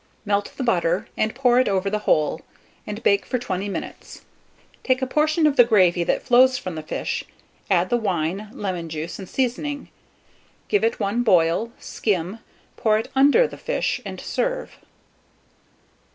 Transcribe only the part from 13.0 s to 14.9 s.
under the fish, and serve.